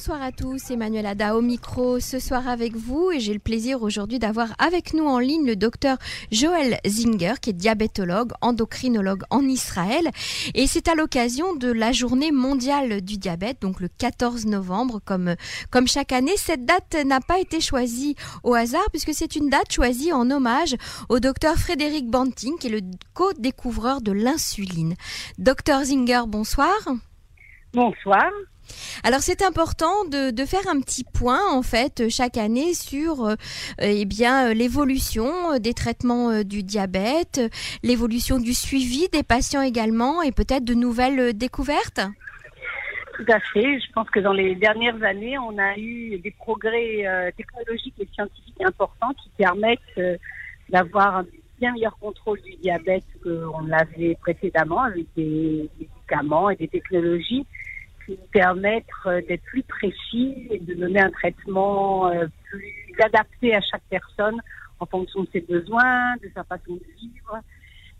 [0.00, 0.70] bonsoir à tous.
[0.70, 4.94] Emmanuel Ada au micro ce soir avec vous et j'ai le plaisir aujourd'hui d'avoir avec
[4.94, 5.98] nous en ligne le docteur
[6.32, 10.08] Joël Zinger qui est diabétologue, endocrinologue en Israël
[10.54, 15.34] et c'est à l'occasion de la journée mondiale du diabète, donc le 14 novembre comme,
[15.70, 16.38] comme chaque année.
[16.38, 20.76] Cette date n'a pas été choisie au hasard puisque c'est une date choisie en hommage
[21.10, 22.80] au docteur Frédéric Banting qui est le
[23.12, 24.94] co-découvreur de l'insuline.
[25.36, 26.78] Docteur Zinger, bonsoir.
[27.74, 28.30] Bonsoir.
[29.04, 33.34] Alors c'est important de, faire un petit point en fait chaque année sur euh,
[33.78, 37.40] eh bien euh, l'évolution des traitements euh, du diabète,
[37.82, 42.00] l'évolution du suivi des patients également et peut-être de nouvelles découvertes.
[43.16, 43.78] Tout à fait.
[43.80, 48.62] Je pense que dans les dernières années, on a eu des progrès technologiques et scientifiques
[48.64, 50.00] importants qui permettent
[50.70, 51.26] d'avoir un
[51.60, 57.44] bien meilleur contrôle du diabète qu'on l'avait précédemment avec des médicaments et des technologies
[58.04, 63.54] qui nous permettent euh, d'être plus précis et de donner un traitement euh, plus adapté
[63.54, 64.40] à chaque personne
[64.78, 67.40] en fonction de ses besoins, de sa façon de vivre.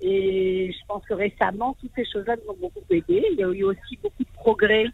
[0.00, 3.24] Et je pense que récemment, toutes ces choses-là nous ont beaucoup aidé.
[3.32, 4.86] Il y a eu aussi beaucoup de progrès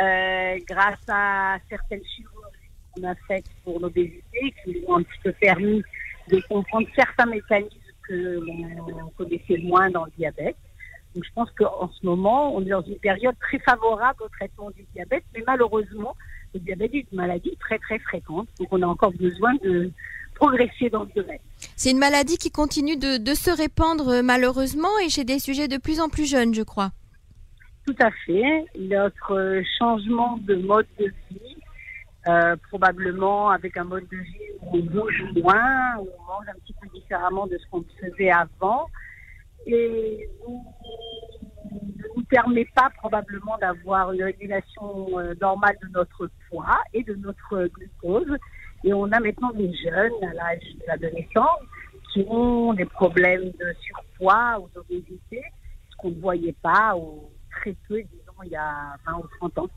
[0.00, 5.20] euh, grâce à certaines chirurgies qu'on a faites pour l'obésité qui nous ont un petit
[5.22, 5.82] peu permis
[6.28, 8.40] de comprendre certains mécanismes que
[8.90, 10.56] l'on connaissait moins dans le diabète.
[11.14, 14.70] Donc je pense qu'en ce moment, on est dans une période très favorable au traitement
[14.70, 16.16] du diabète, mais malheureusement,
[16.54, 19.90] le diabète est une maladie très très fréquente, donc on a encore besoin de
[20.34, 21.38] progresser dans ce domaine.
[21.76, 25.78] C'est une maladie qui continue de, de, se répandre malheureusement et chez des sujets de
[25.78, 26.90] plus en plus jeunes, je crois.
[27.86, 28.64] Tout à fait.
[28.78, 31.56] Notre changement de mode de vie,
[32.26, 36.58] euh, probablement avec un mode de vie où on bouge moins, où on mange un
[36.64, 38.86] petit peu différemment de ce qu'on faisait avant,
[39.66, 40.54] et ne
[42.24, 48.36] permet pas probablement d'avoir une régulation euh, normale de notre poids et de notre glucose.
[48.84, 51.60] Et on a maintenant des jeunes à l'âge de l'adolescence
[52.12, 55.42] qui ont des problèmes de surpoids ou d'obésité,
[55.90, 59.58] ce qu'on ne voyait pas ou très peu, disons, il y a 20 ou 30
[59.58, 59.68] ans.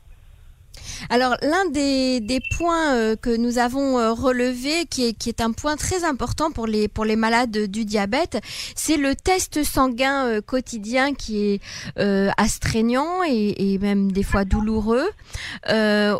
[1.10, 5.40] Alors l'un des, des, points euh, que nous avons euh, relevé, qui est, qui est,
[5.40, 8.38] un point très important pour les, pour les malades du diabète,
[8.74, 11.60] c'est le test sanguin euh, quotidien qui est
[11.98, 15.08] euh, astreignant et, et, même des fois douloureux.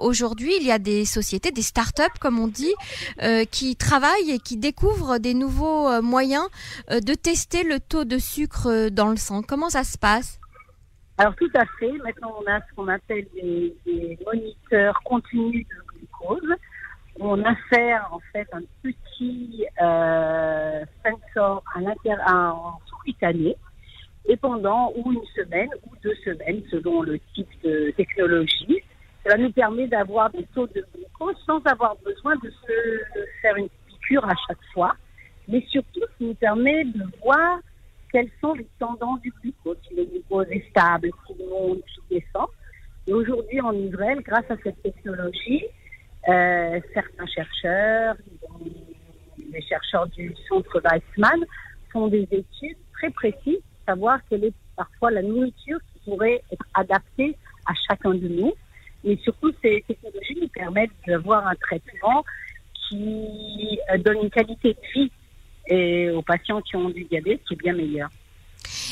[0.00, 2.74] Aujourd'hui, il y a des sociétés, des start-up comme on dit,
[3.50, 6.46] qui travaillent et qui découvrent des nouveaux moyens
[6.90, 9.42] de tester le taux de sucre dans le sang.
[9.42, 10.38] Comment ça se passe?
[11.18, 11.92] Alors tout à fait.
[12.04, 16.54] Maintenant, on a ce qu'on appelle des, moniteurs continus de glucose.
[17.20, 23.56] On insère en fait un petit euh, sensor à l'intérieur en sous-cutané
[24.28, 28.82] et pendant ou une semaine ou deux semaines, selon le type de technologie,
[29.24, 32.72] cela nous permet d'avoir des taux de glucose sans avoir besoin de se
[33.42, 34.94] faire une piqûre à chaque fois,
[35.48, 37.58] mais surtout, ça nous permet de voir
[38.12, 42.48] quelles sont les tendances du glucose, si le glucose est stable, s'il monte, s'il descend.
[43.06, 45.64] Et aujourd'hui, en Israël, grâce à cette technologie,
[46.28, 48.16] euh, certains chercheurs,
[49.50, 51.44] les chercheurs du centre Weissmann,
[51.92, 57.36] font des études très précises, savoir quelle est parfois la nourriture qui pourrait être adaptée
[57.66, 58.52] à chacun de nous.
[59.04, 62.24] Et surtout, ces technologies nous permettent d'avoir un traitement
[62.88, 65.10] qui euh, donne une qualité de vie
[65.68, 68.08] et aux patients qui ont du diabète qui est bien meilleur.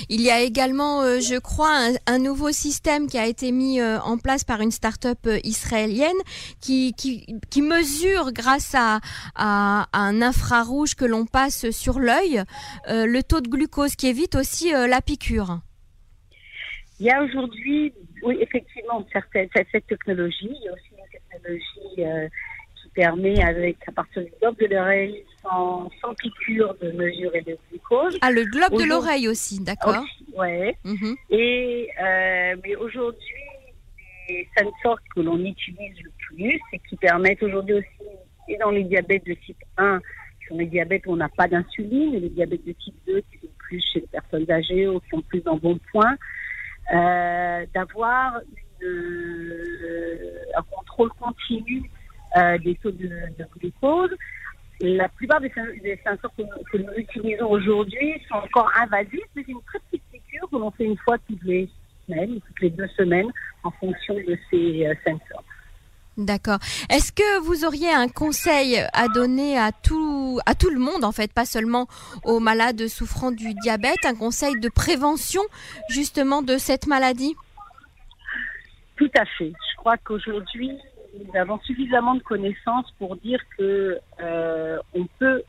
[0.08, 3.80] Il y a également, euh, je crois, un, un, nouveau système qui a été mis
[3.80, 6.16] euh, en place par une start-up euh, israélienne
[6.60, 9.00] qui, qui, qui, mesure grâce à,
[9.34, 12.42] à, à un infrarouge que l'on passe sur l'œil
[12.88, 15.60] euh, le taux de glucose qui évite aussi la piqûre.
[16.98, 17.92] Il y a aujourd'hui,
[18.22, 20.50] oui, effectivement, certaines, cette technologie.
[20.50, 22.30] Il y a aussi une technologie
[22.96, 28.18] permet, avec à partir du lobe de l'oreille, sans, sans, piqûre de mesurer le glucose.
[28.22, 30.04] Ah, le globe de l'oreille aussi, d'accord.
[30.34, 30.74] Ouais.
[30.84, 31.14] Mm -hmm.
[31.30, 33.44] Et euh, mais aujourd'hui,
[34.28, 38.08] les sensors que l'on utilise le plus et qui permettent aujourd'hui aussi,
[38.48, 40.00] et dans les diabètes de type 1,
[40.38, 43.20] qui sont les diabètes où on n'a pas d'insuline, et les diabètes de type 2
[43.28, 46.14] qui sont plus chez les personnes âgées ou qui sont plus en bon point,
[46.98, 48.26] euh, d'avoir
[50.58, 51.90] un contrôle continu
[52.36, 54.10] euh, des taux de, de glucose
[54.80, 55.50] la plupart des,
[55.82, 60.02] des sensors que, que, nous utilisons aujourd'hui sont encore invasifs, mais c'est une très petite
[60.12, 61.68] piqûre que l'on fait une fois toutes les
[62.06, 63.30] semaines, toutes les deux semaines,
[63.62, 65.44] en fonction de ces euh, sensors.
[66.16, 66.58] D'accord.
[66.88, 71.12] Est-ce que vous auriez un conseil à donner à tout, à tout le monde, en
[71.12, 71.88] fait, pas seulement
[72.24, 75.42] aux malades souffrant du diabète, un conseil de prévention
[75.90, 77.34] justement de cette maladie?
[78.96, 79.52] Tout à fait.
[79.72, 80.78] Je crois qu'aujourd'hui,
[81.24, 85.42] nous avons suffisamment de connaissances pour dire que euh, on peut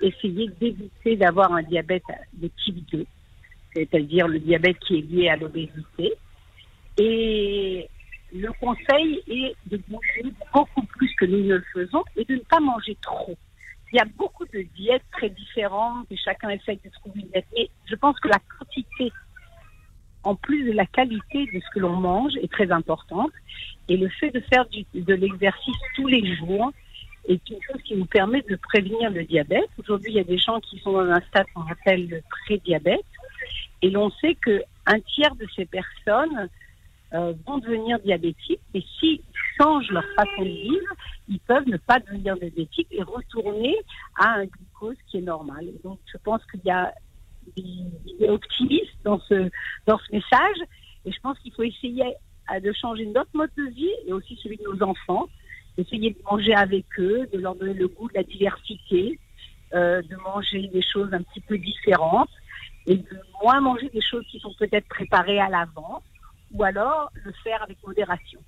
[0.00, 3.06] essayer d'éviter d'avoir un diabète de type 2,
[3.74, 6.14] c'est-à-dire le diabète qui est lié à l'obésité.
[6.98, 7.88] Et
[8.32, 12.40] le conseil est de manger beaucoup plus que nous ne le faisons et de ne
[12.40, 13.36] pas manger trop.
[13.92, 17.46] Il y a beaucoup de diètes très différentes et chacun essaie de trouver une diète.
[17.56, 19.12] Mais je pense que la quantité,
[20.24, 23.32] en plus de la qualité de ce que l'on mange, est très importante.
[23.88, 26.72] Et le fait de faire de l'exercice tous les jours
[27.28, 29.68] est une chose qui nous permet de prévenir le diabète.
[29.78, 33.04] Aujourd'hui, il y a des gens qui sont dans un stade qu'on appelle le pré-diabète.
[33.82, 36.48] Et l'on sait qu'un tiers de ces personnes
[37.12, 38.60] euh, vont devenir diabétiques.
[38.72, 39.20] Et s'ils
[39.58, 40.94] changent leur façon de vivre,
[41.28, 43.76] ils peuvent ne pas devenir diabétiques et retourner
[44.18, 45.66] à un glucose qui est normal.
[45.82, 46.92] donc, je pense qu'il y a
[47.56, 49.50] des optimistes dans ce,
[49.86, 50.56] dans ce message.
[51.04, 52.14] Et je pense qu'il faut essayer
[52.62, 55.28] de changer notre mode de vie et aussi celui de nos enfants.
[55.76, 59.18] Essayer de manger avec eux, de leur donner le goût de la diversité,
[59.74, 62.30] euh, de manger des choses un petit peu différentes
[62.86, 66.04] et de moins manger des choses qui sont peut-être préparées à l'avance
[66.52, 68.40] ou alors le faire avec modération.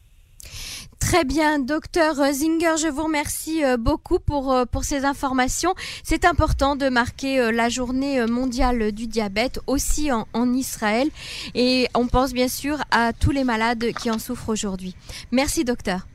[1.06, 5.72] Très bien, docteur Zinger, je vous remercie euh, beaucoup pour, euh, pour ces informations.
[6.02, 11.08] C'est important de marquer euh, la journée mondiale du diabète aussi en, en, Israël
[11.54, 14.96] et on pense bien sûr à tous les malades qui en souffrent aujourd'hui.
[15.30, 16.08] Merci docteur.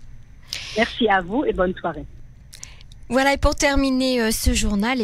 [0.76, 2.06] Merci à vous et bonne soirée.
[3.08, 5.00] Voilà, et pour terminer ce journal,